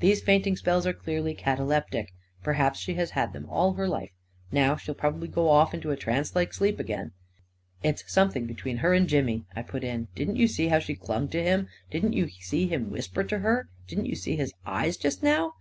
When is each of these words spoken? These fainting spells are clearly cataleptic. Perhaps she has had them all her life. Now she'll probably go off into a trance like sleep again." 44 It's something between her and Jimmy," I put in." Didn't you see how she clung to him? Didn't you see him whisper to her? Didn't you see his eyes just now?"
These 0.00 0.22
fainting 0.22 0.56
spells 0.56 0.88
are 0.88 0.92
clearly 0.92 1.34
cataleptic. 1.36 2.12
Perhaps 2.42 2.80
she 2.80 2.94
has 2.94 3.12
had 3.12 3.32
them 3.32 3.46
all 3.48 3.74
her 3.74 3.86
life. 3.86 4.10
Now 4.50 4.74
she'll 4.74 4.92
probably 4.96 5.28
go 5.28 5.48
off 5.50 5.72
into 5.72 5.92
a 5.92 5.96
trance 5.96 6.34
like 6.34 6.52
sleep 6.52 6.80
again." 6.80 7.12
44 7.82 7.88
It's 7.92 8.12
something 8.12 8.46
between 8.48 8.78
her 8.78 8.92
and 8.92 9.08
Jimmy," 9.08 9.44
I 9.54 9.62
put 9.62 9.84
in." 9.84 10.08
Didn't 10.16 10.34
you 10.34 10.48
see 10.48 10.66
how 10.66 10.80
she 10.80 10.96
clung 10.96 11.28
to 11.28 11.40
him? 11.44 11.68
Didn't 11.92 12.14
you 12.14 12.28
see 12.28 12.66
him 12.66 12.90
whisper 12.90 13.22
to 13.22 13.38
her? 13.38 13.68
Didn't 13.86 14.06
you 14.06 14.16
see 14.16 14.34
his 14.34 14.52
eyes 14.66 14.96
just 14.96 15.22
now?" 15.22 15.54